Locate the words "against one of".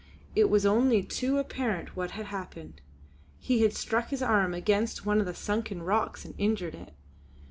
4.55-5.27